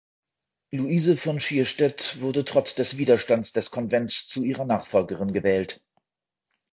Luise 0.71 1.15
von 1.15 1.39
Schierstedt 1.39 2.21
wurde 2.21 2.43
trotz 2.43 2.73
des 2.73 2.97
Widerstands 2.97 3.53
des 3.53 3.69
Konvents 3.69 4.25
zu 4.25 4.41
ihrer 4.43 4.65
Nachfolgerin 4.65 5.31
gewählt. 5.31 5.79